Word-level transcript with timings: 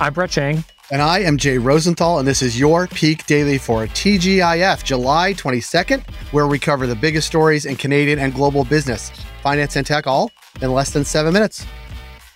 I'm 0.00 0.14
Brett 0.14 0.30
Chang. 0.30 0.64
And 0.90 1.02
I 1.02 1.18
am 1.18 1.36
Jay 1.36 1.58
Rosenthal, 1.58 2.20
and 2.20 2.26
this 2.26 2.40
is 2.40 2.58
your 2.58 2.86
Peak 2.86 3.26
Daily 3.26 3.58
for 3.58 3.86
TGIF, 3.86 4.82
July 4.82 5.34
22nd, 5.34 6.08
where 6.32 6.46
we 6.46 6.58
cover 6.58 6.86
the 6.86 6.96
biggest 6.96 7.26
stories 7.26 7.66
in 7.66 7.76
Canadian 7.76 8.18
and 8.18 8.34
global 8.34 8.64
business, 8.64 9.12
finance 9.42 9.76
and 9.76 9.86
tech, 9.86 10.06
all 10.06 10.30
in 10.62 10.72
less 10.72 10.90
than 10.90 11.04
seven 11.04 11.34
minutes. 11.34 11.66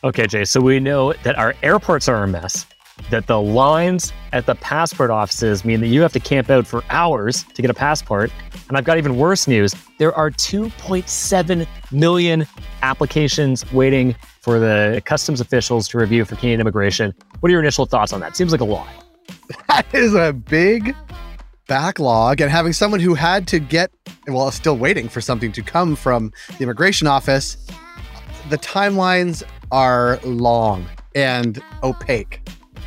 Okay, 0.05 0.27
Jay, 0.27 0.45
so 0.45 0.61
we 0.61 0.79
know 0.79 1.14
that 1.23 1.39
our 1.39 1.55
airports 1.62 2.07
are 2.07 2.23
a 2.23 2.29
mess, 2.29 2.66
that 3.11 3.27
the 3.27 3.41
lines 3.41 4.13
at 4.33 4.47
the 4.47 4.55
passport 4.57 5.11
offices 5.11 5.65
mean 5.65 5.81
that 5.81 5.89
you 5.89 6.01
have 6.03 6.13
to 6.13 6.21
camp 6.21 6.51
out 6.51 6.67
for 6.67 6.83
hours 6.91 7.45
to 7.55 7.63
get 7.63 7.71
a 7.71 7.75
passport. 7.75 8.31
And 8.69 8.77
I've 8.77 8.85
got 8.85 8.99
even 8.99 9.17
worse 9.17 9.47
news. 9.47 9.75
There 9.99 10.15
are 10.15 10.31
2.7 10.31 11.67
million 11.93 12.47
applications 12.83 13.71
waiting 13.73 14.15
for 14.41 14.59
the 14.59 15.03
customs 15.05 15.41
officials 15.41 15.89
to 15.89 15.99
review 15.99 16.25
for 16.25 16.37
Canadian 16.37 16.61
immigration. 16.61 17.15
What 17.41 17.49
are 17.49 17.52
your 17.52 17.61
initial 17.61 17.87
thoughts 17.87 18.12
on 18.12 18.21
that? 18.21 18.37
Seems 18.37 18.52
like 18.52 18.61
a 18.61 18.65
lot. 18.65 18.88
That 19.69 19.87
is 19.93 20.15
a 20.15 20.33
big 20.33 20.95
backlog. 21.66 22.41
And 22.41 22.51
having 22.51 22.73
someone 22.73 23.01
who 23.01 23.15
had 23.15 23.47
to 23.49 23.59
get, 23.59 23.91
well, 24.27 24.51
still 24.51 24.77
waiting 24.77 25.09
for 25.09 25.21
something 25.21 25.52
to 25.52 25.63
come 25.63 25.97
from 25.97 26.33
the 26.57 26.63
immigration 26.63 27.07
office, 27.07 27.57
the 28.51 28.59
timelines 28.59 29.43
are 29.73 30.19
long 30.24 30.87
and 31.15 31.63
opaque. 31.83 32.44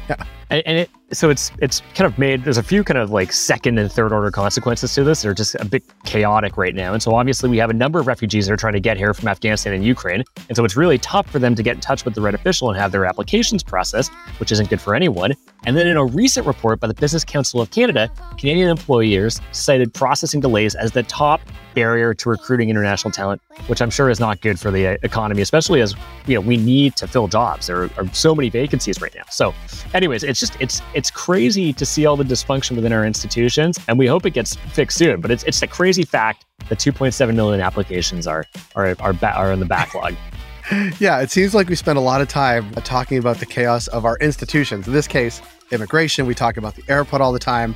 Yeah. 0.50 0.62
And, 0.66 0.78
it 0.78 0.90
so 1.12 1.30
it's 1.30 1.52
it's 1.62 1.82
kind 1.96 2.06
of 2.06 2.18
made 2.18 2.44
there's 2.44 2.58
a 2.58 2.64
few 2.64 2.84
kind 2.84 2.98
of 2.98 3.12
like 3.12 3.34
second 3.34 3.78
and 3.78 3.92
third 3.92 4.14
order 4.14 4.32
consequences 4.32 4.94
to 4.96 5.04
this. 5.04 5.22
They're 5.22 5.34
just 5.34 5.56
a 5.56 5.66
bit 5.66 5.84
chaotic 6.06 6.56
right 6.58 6.74
now. 6.74 6.94
And 6.94 7.04
so 7.04 7.16
obviously 7.16 7.50
we 7.50 7.58
have 7.58 7.70
a 7.70 7.74
number 7.74 8.00
of 8.00 8.08
refugees 8.08 8.48
that 8.48 8.54
are 8.54 8.58
trying 8.58 8.74
to 8.74 8.80
get 8.80 8.98
here 8.98 9.14
from 9.14 9.28
Afghanistan 9.28 9.74
and 9.74 9.84
Ukraine. 9.86 10.24
And 10.48 10.56
so 10.56 10.64
it's 10.64 10.78
really 10.78 10.98
tough 11.00 11.30
for 11.30 11.40
them 11.40 11.56
to 11.56 11.64
get 11.64 11.76
in 11.76 11.82
touch 11.82 12.06
with 12.06 12.14
the 12.14 12.22
right 12.22 12.34
official 12.34 12.70
and 12.70 12.80
have 12.80 12.92
their 12.94 13.06
applications 13.06 13.64
processed, 13.64 14.12
which 14.40 14.52
isn't 14.52 14.70
good 14.70 14.80
for 14.80 14.96
anyone. 14.96 15.34
And 15.66 15.76
then 15.76 15.88
in 15.88 15.98
a 15.98 16.06
recent 16.06 16.48
report 16.48 16.80
by 16.80 16.88
the 16.88 16.94
Business 16.94 17.26
Council 17.26 17.60
of 17.60 17.72
Canada, 17.72 18.10
Canadian 18.38 18.70
employers 18.70 19.42
cited 19.52 19.94
processing 19.94 20.40
delays 20.40 20.76
as 20.76 20.92
the 20.92 21.04
top 21.04 21.42
barrier 21.78 22.12
to 22.12 22.28
recruiting 22.28 22.72
international 22.72 23.12
talent, 23.12 23.40
which 23.68 23.84
I'm 23.84 23.92
sure 23.92 24.10
is 24.10 24.20
not 24.20 24.42
good 24.42 24.60
for 24.60 24.72
the 24.72 24.88
uh, 24.88 24.98
economy, 25.04 25.44
especially 25.44 25.80
as 25.80 25.96
you 26.26 26.34
know 26.34 26.42
we 26.42 26.58
need 26.58 26.96
to 26.96 27.08
fill 27.08 27.28
jobs. 27.28 27.68
There 27.68 27.84
are 27.98 28.14
so 28.14 28.34
many 28.34 28.50
vacancies 28.50 29.00
right 29.00 29.14
now. 29.16 29.26
So, 29.30 29.54
anyways, 29.94 30.24
it's 30.24 30.40
just 30.40 30.58
it's 30.60 30.82
it's 30.96 31.12
crazy 31.12 31.72
to 31.74 31.86
see 31.86 32.08
all 32.08 32.18
the 32.18 32.24
dysfunction 32.24 32.76
within 32.76 32.94
our 32.94 33.06
institutions, 33.06 33.78
and 33.88 34.00
we 34.00 34.08
hope 34.08 34.26
it 34.26 34.32
gets 34.32 34.56
fixed 34.56 34.98
soon. 34.98 35.22
But 35.22 35.30
it's 35.30 35.44
it's 35.44 35.62
a 35.62 35.68
crazy 35.68 36.04
fact 36.04 36.46
that 36.68 36.80
2.7 36.80 37.36
million 37.36 37.62
applications 37.62 38.26
are 38.26 38.44
are 38.76 38.96
are, 39.00 39.14
ba- 39.14 39.36
are 39.36 39.52
in 39.52 39.60
the 39.60 39.68
backlog. 39.68 40.16
yeah, 41.00 41.22
it 41.22 41.30
seems 41.30 41.54
like 41.54 41.70
we 41.70 41.76
spend 41.76 42.00
a 42.00 42.02
lot 42.02 42.22
of 42.22 42.28
time 42.28 42.72
talking 42.82 43.20
about 43.20 43.38
the 43.38 43.46
chaos 43.46 43.88
of 43.90 44.04
our 44.04 44.18
institutions. 44.18 44.88
In 44.88 44.94
this 44.94 45.08
case, 45.08 45.44
immigration. 45.70 46.26
We 46.26 46.34
talk 46.34 46.58
about 46.58 46.76
the 46.76 46.84
airport 46.90 47.22
all 47.22 47.32
the 47.32 47.40
time. 47.40 47.76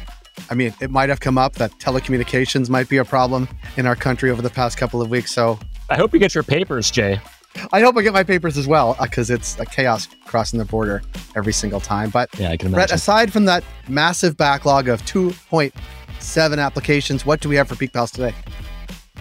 I 0.49 0.55
mean, 0.55 0.73
it 0.81 0.91
might 0.91 1.09
have 1.09 1.19
come 1.19 1.37
up 1.37 1.53
that 1.53 1.71
telecommunications 1.79 2.69
might 2.69 2.89
be 2.89 2.97
a 2.97 3.05
problem 3.05 3.47
in 3.77 3.85
our 3.85 3.95
country 3.95 4.29
over 4.29 4.41
the 4.41 4.49
past 4.49 4.77
couple 4.77 5.01
of 5.01 5.09
weeks. 5.09 5.31
So 5.31 5.59
I 5.89 5.95
hope 5.95 6.13
you 6.13 6.19
get 6.19 6.35
your 6.35 6.43
papers, 6.43 6.91
Jay. 6.91 7.19
I 7.73 7.81
hope 7.81 7.97
I 7.97 8.01
get 8.01 8.13
my 8.13 8.23
papers 8.23 8.57
as 8.57 8.67
well 8.67 8.95
because 9.01 9.29
uh, 9.29 9.35
it's 9.35 9.59
a 9.59 9.65
chaos 9.65 10.07
crossing 10.25 10.57
the 10.57 10.65
border 10.65 11.01
every 11.35 11.53
single 11.53 11.79
time. 11.79 12.09
But 12.09 12.29
yeah, 12.39 12.49
I 12.49 12.57
can 12.57 12.67
imagine. 12.67 12.73
Brett, 12.73 12.91
aside 12.91 13.33
from 13.33 13.45
that 13.45 13.63
massive 13.89 14.37
backlog 14.37 14.87
of 14.87 15.01
2.7 15.03 16.65
applications, 16.65 17.25
what 17.25 17.41
do 17.41 17.49
we 17.49 17.55
have 17.55 17.67
for 17.67 17.75
Peak 17.75 17.91
Pals 17.91 18.11
today? 18.11 18.33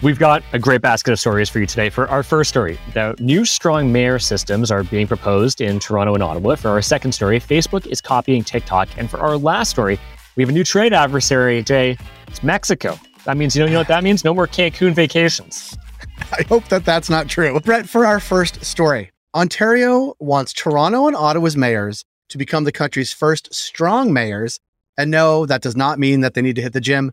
We've 0.01 0.17
got 0.17 0.41
a 0.51 0.57
great 0.57 0.81
basket 0.81 1.11
of 1.11 1.19
stories 1.19 1.47
for 1.47 1.59
you 1.59 1.67
today. 1.67 1.91
For 1.91 2.07
our 2.09 2.23
first 2.23 2.49
story, 2.49 2.79
the 2.93 3.15
new 3.19 3.45
strong 3.45 3.91
mayor 3.91 4.17
systems 4.17 4.71
are 4.71 4.83
being 4.83 5.05
proposed 5.05 5.61
in 5.61 5.79
Toronto 5.79 6.15
and 6.15 6.23
Ottawa. 6.23 6.55
For 6.55 6.69
our 6.69 6.81
second 6.81 7.11
story, 7.11 7.39
Facebook 7.39 7.85
is 7.85 8.01
copying 8.01 8.43
TikTok. 8.43 8.89
And 8.97 9.11
for 9.11 9.19
our 9.19 9.37
last 9.37 9.69
story, 9.69 9.99
we 10.35 10.43
have 10.43 10.49
a 10.49 10.53
new 10.53 10.63
trade 10.63 10.93
adversary, 10.93 11.63
Jay. 11.63 11.97
It's 12.27 12.43
Mexico. 12.43 12.97
That 13.25 13.37
means, 13.37 13.55
you 13.55 13.61
know, 13.61 13.65
you 13.67 13.73
know 13.73 13.79
what 13.79 13.87
that 13.89 14.03
means? 14.03 14.23
No 14.23 14.33
more 14.33 14.47
Cancun 14.47 14.93
vacations. 14.93 15.77
I 16.31 16.43
hope 16.43 16.65
that 16.69 16.85
that's 16.85 17.09
not 17.09 17.27
true. 17.27 17.59
Brett, 17.59 17.87
for 17.87 18.05
our 18.05 18.19
first 18.19 18.63
story, 18.63 19.11
Ontario 19.35 20.15
wants 20.19 20.53
Toronto 20.53 21.07
and 21.07 21.15
Ottawa's 21.15 21.57
mayors 21.57 22.05
to 22.29 22.37
become 22.37 22.63
the 22.63 22.71
country's 22.71 23.11
first 23.11 23.53
strong 23.53 24.13
mayors. 24.13 24.59
And 24.97 25.11
no, 25.11 25.45
that 25.45 25.61
does 25.61 25.75
not 25.75 25.99
mean 25.99 26.21
that 26.21 26.33
they 26.33 26.41
need 26.41 26.55
to 26.55 26.61
hit 26.61 26.73
the 26.73 26.81
gym. 26.81 27.11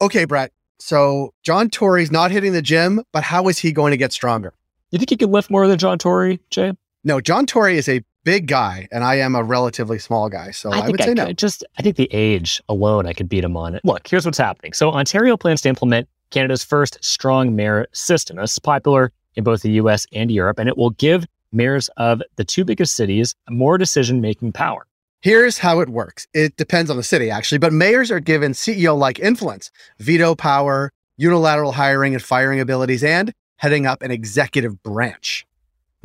Okay, 0.00 0.24
Brett. 0.24 0.52
So 0.78 1.32
John 1.42 1.70
Tory's 1.70 2.12
not 2.12 2.30
hitting 2.30 2.52
the 2.52 2.62
gym, 2.62 3.02
but 3.12 3.24
how 3.24 3.48
is 3.48 3.58
he 3.58 3.72
going 3.72 3.90
to 3.90 3.96
get 3.96 4.12
stronger? 4.12 4.52
You 4.90 4.98
think 4.98 5.10
he 5.10 5.16
can 5.16 5.30
lift 5.30 5.50
more 5.50 5.66
than 5.66 5.78
John 5.78 5.98
Tory, 5.98 6.40
Jay? 6.50 6.72
No, 7.02 7.20
John 7.20 7.46
Tory 7.46 7.76
is 7.76 7.88
a 7.88 8.02
big 8.26 8.48
guy, 8.48 8.88
and 8.90 9.04
I 9.04 9.14
am 9.14 9.34
a 9.34 9.42
relatively 9.42 9.98
small 9.98 10.28
guy. 10.28 10.50
So 10.50 10.70
I, 10.70 10.80
I 10.80 10.88
would 10.90 11.00
say 11.00 11.12
I 11.12 11.14
no. 11.14 11.32
Just 11.32 11.64
I 11.78 11.82
think 11.82 11.96
the 11.96 12.08
age 12.12 12.60
alone, 12.68 13.06
I 13.06 13.14
could 13.14 13.28
beat 13.28 13.44
him 13.44 13.56
on 13.56 13.74
it. 13.74 13.82
Look, 13.84 14.06
here's 14.06 14.26
what's 14.26 14.36
happening. 14.36 14.74
So 14.74 14.90
Ontario 14.90 15.36
plans 15.38 15.62
to 15.62 15.70
implement 15.70 16.08
Canada's 16.30 16.64
first 16.64 16.98
strong 17.02 17.56
mayor 17.56 17.86
system. 17.92 18.36
This 18.36 18.52
is 18.52 18.58
popular 18.58 19.12
in 19.36 19.44
both 19.44 19.62
the 19.62 19.70
US 19.72 20.06
and 20.12 20.30
Europe, 20.30 20.58
and 20.58 20.68
it 20.68 20.76
will 20.76 20.90
give 20.90 21.24
mayors 21.52 21.88
of 21.96 22.20
the 22.34 22.44
two 22.44 22.64
biggest 22.64 22.96
cities 22.96 23.34
more 23.48 23.78
decision 23.78 24.20
making 24.20 24.52
power. 24.52 24.86
Here's 25.20 25.58
how 25.58 25.80
it 25.80 25.88
works 25.88 26.26
it 26.34 26.56
depends 26.56 26.90
on 26.90 26.96
the 26.96 27.04
city, 27.04 27.30
actually, 27.30 27.58
but 27.58 27.72
mayors 27.72 28.10
are 28.10 28.20
given 28.20 28.52
CEO 28.52 28.98
like 28.98 29.20
influence, 29.20 29.70
veto 29.98 30.34
power, 30.34 30.90
unilateral 31.16 31.72
hiring 31.72 32.12
and 32.12 32.22
firing 32.22 32.60
abilities, 32.60 33.04
and 33.04 33.32
heading 33.58 33.86
up 33.86 34.02
an 34.02 34.10
executive 34.10 34.82
branch. 34.82 35.45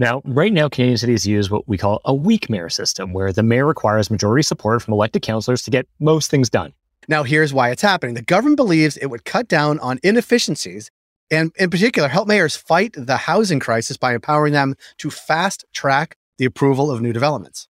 Now, 0.01 0.23
right 0.25 0.51
now, 0.51 0.67
Canadian 0.67 0.97
cities 0.97 1.27
use 1.27 1.51
what 1.51 1.67
we 1.67 1.77
call 1.77 2.01
a 2.05 2.11
weak 2.11 2.49
mayor 2.49 2.69
system, 2.69 3.13
where 3.13 3.31
the 3.31 3.43
mayor 3.43 3.67
requires 3.67 4.09
majority 4.09 4.41
support 4.41 4.81
from 4.81 4.95
elected 4.95 5.21
councillors 5.21 5.61
to 5.61 5.69
get 5.69 5.87
most 5.99 6.31
things 6.31 6.49
done. 6.49 6.73
Now, 7.07 7.21
here's 7.21 7.53
why 7.53 7.69
it's 7.69 7.83
happening. 7.83 8.15
The 8.15 8.23
government 8.23 8.57
believes 8.57 8.97
it 8.97 9.11
would 9.11 9.25
cut 9.25 9.47
down 9.47 9.77
on 9.77 9.99
inefficiencies 10.01 10.89
and, 11.29 11.51
in 11.55 11.69
particular, 11.69 12.07
help 12.07 12.27
mayors 12.27 12.55
fight 12.55 12.95
the 12.97 13.15
housing 13.15 13.59
crisis 13.59 13.95
by 13.95 14.15
empowering 14.15 14.53
them 14.53 14.73
to 14.97 15.11
fast 15.11 15.65
track 15.71 16.17
the 16.39 16.45
approval 16.45 16.89
of 16.89 16.99
new 16.99 17.13
developments. 17.13 17.67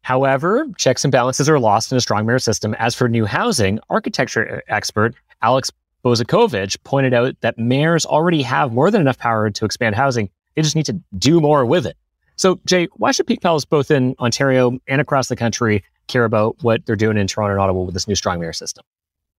However, 0.00 0.66
checks 0.78 1.04
and 1.04 1.12
balances 1.12 1.46
are 1.46 1.60
lost 1.60 1.92
in 1.92 1.98
a 1.98 2.00
strong 2.00 2.24
mayor 2.24 2.38
system. 2.38 2.72
As 2.78 2.94
for 2.94 3.06
new 3.06 3.26
housing, 3.26 3.80
architecture 3.90 4.62
uh, 4.66 4.72
expert 4.74 5.14
Alex 5.42 5.70
Bozikovic 6.02 6.82
pointed 6.84 7.12
out 7.12 7.38
that 7.42 7.58
mayors 7.58 8.06
already 8.06 8.40
have 8.40 8.72
more 8.72 8.90
than 8.90 9.02
enough 9.02 9.18
power 9.18 9.50
to 9.50 9.64
expand 9.66 9.94
housing 9.94 10.30
they 10.56 10.62
just 10.62 10.74
need 10.74 10.86
to 10.86 11.00
do 11.16 11.40
more 11.40 11.64
with 11.64 11.86
it. 11.86 11.96
So, 12.36 12.60
Jay, 12.66 12.88
why 12.96 13.12
should 13.12 13.26
Peak 13.26 13.40
Pals 13.40 13.64
both 13.64 13.90
in 13.90 14.14
Ontario 14.18 14.78
and 14.88 15.00
across 15.00 15.28
the 15.28 15.36
country 15.36 15.84
care 16.08 16.24
about 16.24 16.56
what 16.62 16.84
they're 16.84 16.96
doing 16.96 17.16
in 17.16 17.26
Toronto 17.26 17.52
and 17.52 17.60
Ottawa 17.60 17.82
with 17.82 17.94
this 17.94 18.08
new 18.08 18.14
strong 18.14 18.40
mayor 18.40 18.52
system? 18.52 18.84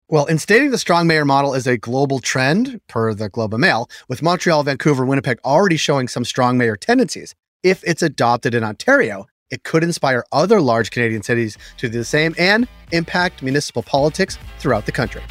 Well, 0.10 0.26
in 0.26 0.40
stating 0.40 0.72
the 0.72 0.78
strong 0.78 1.06
mayor 1.06 1.26
model 1.26 1.54
is 1.54 1.68
a 1.68 1.78
global 1.78 2.20
trend, 2.20 2.80
per 2.88 3.14
the 3.14 3.30
Globe 3.30 3.54
and 3.54 3.62
Mail, 3.62 3.90
with 4.08 4.22
Montreal, 4.22 4.64
Vancouver, 4.64 5.06
Winnipeg 5.06 5.40
already 5.44 5.76
showing 5.76 6.08
some 6.08 6.24
strong 6.24 6.58
mayor 6.58 6.78
tendencies. 6.78 7.36
If 7.62 7.84
it's 7.84 8.02
adopted 8.02 8.56
in 8.56 8.64
Ontario, 8.64 9.28
it 9.52 9.64
could 9.64 9.84
inspire 9.84 10.24
other 10.32 10.62
large 10.62 10.92
Canadian 10.92 11.24
cities 11.24 11.58
to 11.78 11.90
do 11.90 11.98
the 11.98 12.06
same 12.06 12.36
and 12.38 12.68
impact 12.92 13.44
municipal 13.44 13.84
politics 13.84 14.38
throughout 14.60 14.86
the 14.86 14.92
country. 14.92 15.24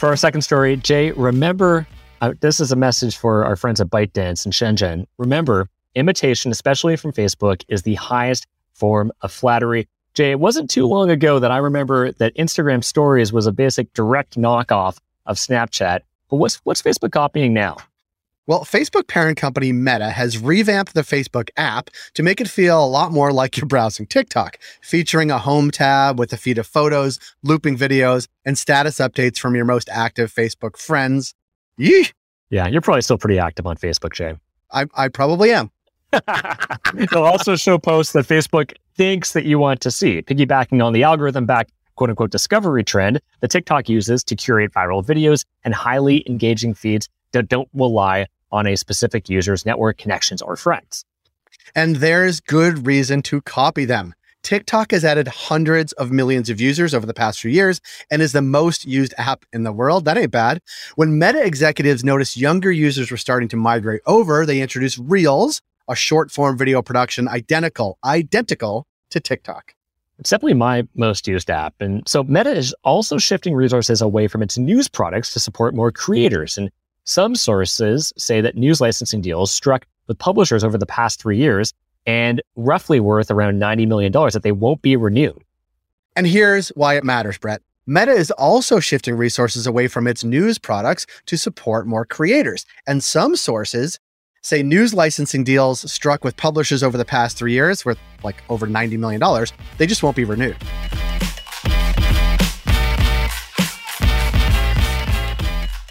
For 0.00 0.08
our 0.08 0.16
second 0.16 0.40
story, 0.40 0.78
Jay, 0.78 1.10
remember 1.12 1.86
uh, 2.22 2.32
this 2.40 2.58
is 2.58 2.72
a 2.72 2.76
message 2.76 3.18
for 3.18 3.44
our 3.44 3.54
friends 3.54 3.82
at 3.82 3.88
ByteDance 3.88 4.46
in 4.46 4.50
Shenzhen. 4.50 5.04
Remember, 5.18 5.68
imitation, 5.94 6.50
especially 6.50 6.96
from 6.96 7.12
Facebook, 7.12 7.64
is 7.68 7.82
the 7.82 7.96
highest 7.96 8.46
form 8.72 9.12
of 9.20 9.30
flattery. 9.30 9.88
Jay, 10.14 10.30
it 10.30 10.40
wasn't 10.40 10.70
too 10.70 10.86
long 10.86 11.10
ago 11.10 11.38
that 11.38 11.50
I 11.50 11.58
remember 11.58 12.12
that 12.12 12.34
Instagram 12.34 12.82
Stories 12.82 13.30
was 13.30 13.46
a 13.46 13.52
basic 13.52 13.92
direct 13.92 14.38
knockoff 14.38 14.96
of 15.26 15.36
Snapchat. 15.36 16.00
But 16.30 16.36
what's 16.36 16.56
what's 16.64 16.80
Facebook 16.80 17.12
copying 17.12 17.52
now? 17.52 17.76
Well, 18.50 18.64
Facebook 18.64 19.06
parent 19.06 19.38
company 19.38 19.70
Meta 19.70 20.10
has 20.10 20.36
revamped 20.36 20.94
the 20.94 21.02
Facebook 21.02 21.50
app 21.56 21.88
to 22.14 22.24
make 22.24 22.40
it 22.40 22.48
feel 22.48 22.84
a 22.84 22.84
lot 22.84 23.12
more 23.12 23.32
like 23.32 23.56
you're 23.56 23.64
browsing 23.64 24.06
TikTok, 24.06 24.58
featuring 24.82 25.30
a 25.30 25.38
home 25.38 25.70
tab 25.70 26.18
with 26.18 26.32
a 26.32 26.36
feed 26.36 26.58
of 26.58 26.66
photos, 26.66 27.20
looping 27.44 27.78
videos, 27.78 28.26
and 28.44 28.58
status 28.58 28.98
updates 28.98 29.38
from 29.38 29.54
your 29.54 29.64
most 29.64 29.88
active 29.92 30.34
Facebook 30.34 30.76
friends. 30.76 31.32
Yee! 31.76 32.08
Yeah, 32.50 32.66
you're 32.66 32.80
probably 32.80 33.02
still 33.02 33.18
pretty 33.18 33.38
active 33.38 33.68
on 33.68 33.76
Facebook, 33.76 34.14
Jay. 34.14 34.34
I, 34.72 34.86
I 34.94 35.06
probably 35.06 35.52
am. 35.52 35.70
They'll 37.12 37.22
also 37.22 37.54
show 37.54 37.78
posts 37.78 38.14
that 38.14 38.26
Facebook 38.26 38.72
thinks 38.96 39.32
that 39.32 39.44
you 39.44 39.60
want 39.60 39.80
to 39.82 39.92
see, 39.92 40.22
piggybacking 40.22 40.84
on 40.84 40.92
the 40.92 41.04
algorithm 41.04 41.46
back 41.46 41.68
quote 41.94 42.10
unquote 42.10 42.32
discovery 42.32 42.82
trend 42.82 43.20
that 43.42 43.52
TikTok 43.52 43.88
uses 43.88 44.24
to 44.24 44.34
curate 44.34 44.72
viral 44.72 45.06
videos 45.06 45.44
and 45.62 45.72
highly 45.72 46.24
engaging 46.28 46.74
feeds 46.74 47.08
that 47.30 47.48
don't 47.48 47.68
rely 47.72 48.26
on 48.52 48.66
a 48.66 48.76
specific 48.76 49.28
user's 49.28 49.66
network 49.66 49.98
connections 49.98 50.42
or 50.42 50.56
friends. 50.56 51.04
And 51.74 51.96
there's 51.96 52.40
good 52.40 52.86
reason 52.86 53.22
to 53.22 53.40
copy 53.42 53.84
them. 53.84 54.14
TikTok 54.42 54.92
has 54.92 55.04
added 55.04 55.28
hundreds 55.28 55.92
of 55.94 56.10
millions 56.10 56.48
of 56.48 56.60
users 56.60 56.94
over 56.94 57.06
the 57.06 57.14
past 57.14 57.40
few 57.40 57.50
years 57.50 57.80
and 58.10 58.22
is 58.22 58.32
the 58.32 58.42
most 58.42 58.86
used 58.86 59.14
app 59.18 59.44
in 59.52 59.64
the 59.64 59.72
world. 59.72 60.06
That 60.06 60.16
ain't 60.16 60.30
bad. 60.30 60.62
When 60.96 61.18
Meta 61.18 61.44
executives 61.44 62.02
noticed 62.04 62.36
younger 62.36 62.72
users 62.72 63.10
were 63.10 63.16
starting 63.16 63.48
to 63.50 63.56
migrate 63.56 64.00
over, 64.06 64.46
they 64.46 64.62
introduced 64.62 64.98
Reels, 64.98 65.60
a 65.88 65.94
short 65.94 66.30
form 66.30 66.56
video 66.56 66.80
production 66.80 67.28
identical, 67.28 67.98
identical 68.04 68.86
to 69.10 69.20
TikTok. 69.20 69.74
It's 70.18 70.30
definitely 70.30 70.54
my 70.54 70.86
most 70.94 71.26
used 71.26 71.50
app. 71.50 71.74
And 71.80 72.06
so 72.06 72.22
Meta 72.22 72.50
is 72.50 72.74
also 72.84 73.16
shifting 73.16 73.54
resources 73.54 74.02
away 74.02 74.28
from 74.28 74.42
its 74.42 74.58
news 74.58 74.86
products 74.86 75.32
to 75.32 75.40
support 75.40 75.74
more 75.74 75.90
creators. 75.90 76.58
And 76.58 76.70
some 77.10 77.34
sources 77.34 78.12
say 78.16 78.40
that 78.40 78.56
news 78.56 78.80
licensing 78.80 79.20
deals 79.20 79.50
struck 79.50 79.84
with 80.06 80.16
publishers 80.18 80.62
over 80.62 80.78
the 80.78 80.86
past 80.86 81.20
three 81.20 81.36
years 81.36 81.74
and 82.06 82.40
roughly 82.54 83.00
worth 83.00 83.32
around 83.32 83.60
$90 83.60 83.88
million 83.88 84.12
that 84.12 84.42
they 84.44 84.52
won't 84.52 84.80
be 84.80 84.94
renewed. 84.94 85.42
And 86.14 86.24
here's 86.26 86.68
why 86.70 86.94
it 86.94 87.02
matters, 87.02 87.36
Brett. 87.36 87.62
Meta 87.84 88.12
is 88.12 88.30
also 88.32 88.78
shifting 88.78 89.16
resources 89.16 89.66
away 89.66 89.88
from 89.88 90.06
its 90.06 90.22
news 90.22 90.56
products 90.56 91.04
to 91.26 91.36
support 91.36 91.86
more 91.86 92.04
creators. 92.04 92.64
And 92.86 93.02
some 93.02 93.34
sources 93.34 93.98
say 94.42 94.62
news 94.62 94.94
licensing 94.94 95.42
deals 95.42 95.90
struck 95.90 96.22
with 96.22 96.36
publishers 96.36 96.82
over 96.82 96.96
the 96.96 97.04
past 97.04 97.36
three 97.36 97.52
years 97.52 97.84
worth 97.84 97.98
like 98.22 98.42
over 98.48 98.68
$90 98.68 98.98
million, 98.98 99.20
they 99.78 99.86
just 99.86 100.04
won't 100.04 100.16
be 100.16 100.24
renewed. 100.24 100.56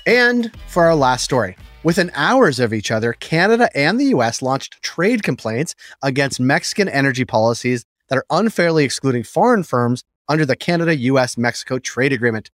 And 0.10 0.52
for 0.68 0.86
our 0.86 0.96
last 0.96 1.24
story, 1.24 1.56
Within 1.82 2.12
hours 2.14 2.60
of 2.60 2.74
each 2.74 2.92
other, 2.92 3.14
Canada 3.14 3.70
and 3.74 3.98
the 3.98 4.08
US 4.16 4.42
launched 4.42 4.82
trade 4.82 5.24
complaints 5.24 5.76
against 6.04 6.38
Mexican 6.38 6.90
energy 6.90 7.24
policies 7.24 7.86
that 8.10 8.18
are 8.18 8.26
unfairly 8.30 8.84
excluding 8.84 9.24
foreign 9.24 9.64
firms 9.64 10.04
under 10.28 10.46
the 10.46 10.58
Canada 10.58 10.94
US 10.98 11.38
Mexico 11.38 11.80
trade 11.80 12.12
agreement. 12.12 12.52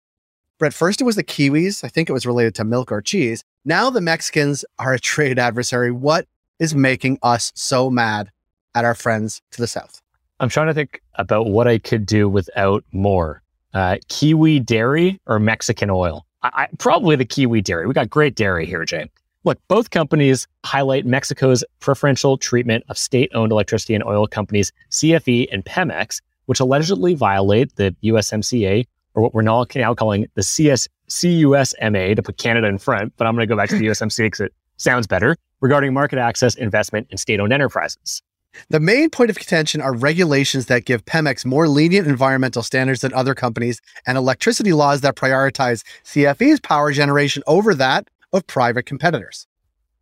But 0.58 0.74
first 0.74 1.00
it 1.00 1.04
was 1.04 1.14
the 1.14 1.22
Kiwis. 1.22 1.84
I 1.84 1.88
think 1.88 2.08
it 2.08 2.12
was 2.12 2.26
related 2.26 2.56
to 2.56 2.64
milk 2.64 2.90
or 2.90 3.00
cheese. 3.00 3.44
Now 3.64 3.90
the 3.90 4.00
Mexicans 4.00 4.64
are 4.80 4.94
a 4.94 4.98
trade 4.98 5.38
adversary. 5.38 5.92
What 5.92 6.26
is 6.58 6.74
making 6.74 7.20
us 7.22 7.52
so 7.54 7.88
mad 7.88 8.32
at 8.74 8.84
our 8.84 8.96
friends 8.96 9.40
to 9.52 9.60
the 9.60 9.68
south? 9.68 10.02
I'm 10.40 10.48
trying 10.48 10.66
to 10.66 10.74
think 10.74 11.00
about 11.14 11.46
what 11.46 11.68
I 11.68 11.78
could 11.78 12.06
do 12.06 12.28
without 12.28 12.82
more. 12.90 13.44
Uh, 13.72 13.98
Kiwi 14.08 14.58
dairy 14.58 15.20
or 15.26 15.38
Mexican 15.38 15.90
oil? 15.90 16.26
I, 16.42 16.68
probably 16.78 17.16
the 17.16 17.24
Kiwi 17.24 17.60
dairy. 17.60 17.86
We 17.86 17.94
got 17.94 18.10
great 18.10 18.34
dairy 18.34 18.66
here, 18.66 18.84
Jay. 18.84 19.08
Look, 19.44 19.58
both 19.68 19.90
companies 19.90 20.46
highlight 20.64 21.04
Mexico's 21.04 21.64
preferential 21.80 22.36
treatment 22.36 22.84
of 22.88 22.96
state 22.96 23.30
owned 23.34 23.50
electricity 23.50 23.94
and 23.94 24.04
oil 24.04 24.26
companies 24.26 24.72
CFE 24.90 25.48
and 25.52 25.64
Pemex, 25.64 26.20
which 26.46 26.60
allegedly 26.60 27.14
violate 27.14 27.74
the 27.76 27.94
USMCA, 28.04 28.86
or 29.14 29.22
what 29.22 29.34
we're 29.34 29.42
now, 29.42 29.64
calling 29.94 30.26
the 30.34 30.42
CS, 30.42 30.88
CUSMA 31.08 32.16
to 32.16 32.22
put 32.22 32.38
Canada 32.38 32.68
in 32.68 32.78
front. 32.78 33.12
But 33.16 33.26
I'm 33.26 33.34
going 33.34 33.46
to 33.46 33.52
go 33.52 33.56
back 33.56 33.68
to 33.70 33.76
the 33.76 33.86
USMCA 33.86 34.26
because 34.26 34.40
it 34.40 34.54
sounds 34.76 35.06
better 35.06 35.36
regarding 35.60 35.92
market 35.92 36.18
access, 36.18 36.54
investment, 36.54 37.08
and 37.10 37.18
state 37.18 37.40
owned 37.40 37.52
enterprises. 37.52 38.22
The 38.68 38.80
main 38.80 39.10
point 39.10 39.30
of 39.30 39.38
contention 39.38 39.80
are 39.80 39.94
regulations 39.94 40.66
that 40.66 40.84
give 40.84 41.04
Pemex 41.04 41.44
more 41.44 41.68
lenient 41.68 42.06
environmental 42.06 42.62
standards 42.62 43.00
than 43.00 43.12
other 43.12 43.34
companies 43.34 43.80
and 44.06 44.16
electricity 44.16 44.72
laws 44.72 45.00
that 45.02 45.16
prioritize 45.16 45.84
CFE's 46.04 46.60
power 46.60 46.92
generation 46.92 47.42
over 47.46 47.74
that 47.74 48.08
of 48.32 48.46
private 48.46 48.86
competitors. 48.86 49.46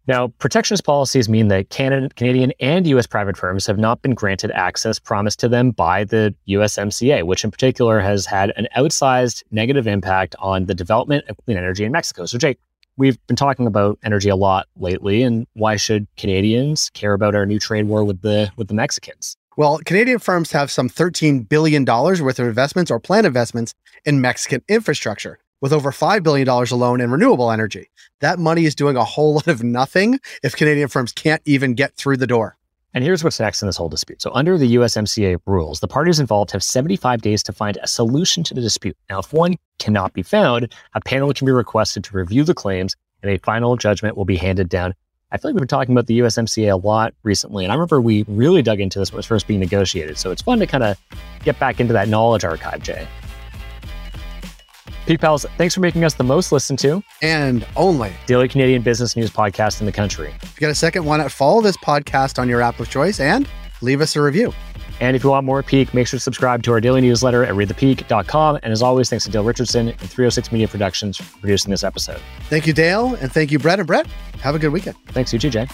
Now, 0.07 0.29
protectionist 0.39 0.83
policies 0.85 1.29
mean 1.29 1.49
that 1.49 1.71
Canadian 1.71 2.53
and 2.59 2.87
U.S. 2.89 3.07
private 3.07 3.37
firms 3.37 3.67
have 3.67 3.79
not 3.79 4.03
been 4.03 4.15
granted 4.15 4.51
access 4.53 4.99
promised 4.99 5.39
to 5.41 5.49
them 5.49 5.71
by 5.71 6.05
the 6.05 6.35
USMCA, 6.49 7.23
which 7.25 7.45
in 7.45 7.51
particular 7.51 8.01
has 8.01 8.27
had 8.27 8.53
an 8.57 8.67
outsized 8.77 9.45
negative 9.53 9.87
impact 9.87 10.35
on 10.39 10.67
the 10.67 10.75
development 10.75 11.29
of 11.29 11.37
clean 11.45 11.59
energy 11.59 11.85
in 11.85 11.93
Mexico. 11.93 12.25
So, 12.27 12.39
Jake, 12.39 12.59
we've 13.01 13.19
been 13.27 13.35
talking 13.35 13.67
about 13.67 13.99
energy 14.05 14.29
a 14.29 14.37
lot 14.37 14.69
lately, 14.77 15.23
and 15.23 15.47
why 15.55 15.77
should 15.77 16.07
Canadians 16.17 16.91
care 16.91 17.15
about 17.15 17.35
our 17.35 17.47
new 17.47 17.59
trade 17.59 17.87
war 17.87 18.05
with 18.05 18.21
the 18.21 18.53
with 18.57 18.69
the 18.69 18.75
Mexicans? 18.75 19.37
Well, 19.57 19.81
Canadian 19.85 20.21
firms 20.21 20.53
have 20.53 20.71
some 20.71 20.89
$13 20.89 21.49
billion 21.49 21.85
worth 21.85 22.39
of 22.39 22.47
investments 22.47 22.91
or 22.91 23.01
planned 23.01 23.27
investments 23.27 23.75
in 24.05 24.21
Mexican 24.21 24.63
infrastructure, 24.69 25.39
with 25.61 25.73
over 25.73 25.91
$5 25.91 26.23
billion 26.23 26.49
alone 26.49 27.01
in 27.01 27.11
renewable 27.11 27.51
energy. 27.51 27.91
That 28.21 28.39
money 28.39 28.65
is 28.65 28.75
doing 28.75 28.97
a 28.97 29.05
whole 29.05 29.35
lot 29.35 29.49
of 29.49 29.63
nothing 29.65 30.21
if 30.43 30.55
Canadian 30.55 30.89
firms 30.89 31.13
can't 31.13 31.43
even 31.47 31.75
get 31.75 31.97
through 31.97 32.19
the 32.19 32.27
door. 32.27 32.57
And 32.93 33.05
here's 33.05 33.23
what's 33.23 33.39
next 33.39 33.63
in 33.63 33.67
this 33.67 33.77
whole 33.77 33.89
dispute. 33.89 34.21
So, 34.21 34.33
under 34.35 34.59
the 34.59 34.75
USMCA 34.75 35.39
rules, 35.47 35.79
the 35.79 35.87
parties 35.87 36.19
involved 36.19 36.51
have 36.51 36.63
75 36.63 37.23
days 37.23 37.43
to 37.45 37.53
find 37.53 37.79
a 37.81 37.87
solution 37.87 38.43
to 38.45 38.55
the 38.55 38.61
dispute. 38.61 38.97
Now, 39.09 39.21
if 39.21 39.33
one 39.33 39.57
cannot 39.79 40.13
be 40.13 40.23
found, 40.23 40.73
a 40.95 41.01
panel 41.01 41.33
can 41.33 41.47
be 41.47 41.53
requested 41.53 42.03
to 42.05 42.17
review 42.17 42.43
the 42.43 42.55
claims 42.55 42.97
and 43.23 43.31
a 43.31 43.39
final 43.39 43.77
judgment 43.77 44.17
will 44.17 44.25
be 44.25 44.37
handed 44.37 44.69
down. 44.69 44.95
I 45.31 45.37
feel 45.37 45.51
like 45.51 45.55
we've 45.55 45.61
been 45.61 45.69
talking 45.69 45.95
about 45.95 46.07
the 46.09 46.19
USMCA 46.19 46.73
a 46.73 46.77
lot 46.77 47.15
recently, 47.23 47.65
and 47.65 47.71
I 47.71 47.77
remember 47.77 48.01
we 48.01 48.25
really 48.27 48.63
dug 48.63 48.81
into 48.81 48.99
this 48.99 49.13
when 49.13 49.19
it 49.19 49.19
was 49.19 49.27
first 49.27 49.47
being 49.47 49.61
negotiated. 49.61 50.19
So, 50.19 50.33
it's 50.33 50.43
fun 50.43 50.59
to 50.59 50.67
kind 50.67 50.83
of 50.83 50.99
get 51.45 51.61
back 51.61 51.79
into 51.79 51.93
that 51.93 52.09
knowledge 52.09 52.43
archive, 52.43 52.83
Jay. 52.83 53.07
Peak 55.07 55.21
Pals, 55.21 55.47
thanks 55.57 55.75
for 55.75 55.81
making 55.81 56.05
us 56.05 56.15
the 56.15 56.25
most 56.25 56.51
listened 56.51 56.81
to 56.81 57.03
and 57.23 57.65
only 57.77 58.13
daily 58.27 58.49
Canadian 58.49 58.83
business 58.83 59.17
news 59.17 59.31
podcast 59.31 59.79
in 59.81 59.87
the 59.87 59.93
country. 59.93 60.35
You 60.61 60.67
got 60.67 60.73
a 60.73 60.75
second, 60.75 61.07
why 61.07 61.17
not 61.17 61.33
follow 61.33 61.63
this 61.63 61.79
podcast 61.79 62.39
on 62.39 62.47
your 62.47 62.61
app 62.61 62.81
of 62.81 62.91
choice 62.91 63.19
and 63.19 63.49
leave 63.81 64.03
us 64.03 64.15
a 64.15 64.21
review? 64.21 64.53
And 65.01 65.17
if 65.17 65.25
you 65.25 65.31
want 65.31 65.47
more 65.47 65.63
Peak, 65.63 65.95
make 65.95 66.07
sure 66.07 66.19
to 66.19 66.23
subscribe 66.23 66.63
to 66.65 66.73
our 66.73 66.83
daily 66.83 67.01
newsletter 67.01 67.45
at 67.45 67.55
readthepeak.com. 67.55 68.59
And 68.63 68.71
as 68.71 68.83
always, 68.83 69.09
thanks 69.09 69.25
to 69.25 69.31
Dale 69.31 69.43
Richardson 69.43 69.89
and 69.89 69.99
306 69.99 70.53
Media 70.53 70.69
Productions 70.69 71.17
for 71.17 71.39
producing 71.39 71.71
this 71.71 71.83
episode. 71.83 72.21
Thank 72.51 72.67
you, 72.67 72.75
Dale. 72.75 73.15
And 73.23 73.33
thank 73.33 73.51
you, 73.51 73.59
Brett 73.59 73.79
and 73.79 73.87
Brett. 73.87 74.07
Have 74.43 74.55
a 74.55 74.59
good 74.59 74.69
weekend. 74.71 74.99
Thanks, 75.07 75.33
you 75.33 75.39
too, 75.39 75.49
Jay. 75.49 75.67